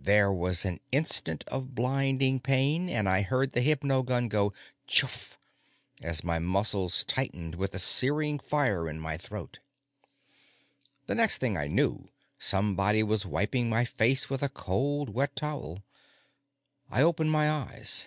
There 0.00 0.32
was 0.32 0.64
an 0.64 0.78
instant 0.92 1.42
of 1.48 1.74
blinding 1.74 2.38
pain, 2.38 2.88
and 2.88 3.08
I 3.08 3.22
heard 3.22 3.50
the 3.50 3.60
hypogun 3.62 4.28
go 4.28 4.52
chuff! 4.86 5.36
as 6.00 6.22
my 6.22 6.38
muscles 6.38 7.02
tightened 7.08 7.56
with 7.56 7.72
the 7.72 7.80
searing 7.80 8.38
fire 8.38 8.88
in 8.88 9.00
my 9.00 9.16
throat. 9.16 9.58
The 11.06 11.16
next 11.16 11.38
thing 11.38 11.56
I 11.56 11.66
knew, 11.66 12.08
somebody 12.38 13.02
was 13.02 13.26
wiping 13.26 13.68
my 13.68 13.84
face 13.84 14.30
with 14.30 14.44
a 14.44 14.48
cold, 14.48 15.10
wet 15.12 15.34
towel. 15.34 15.82
I 16.88 17.02
opened 17.02 17.32
my 17.32 17.50
eyes. 17.50 18.06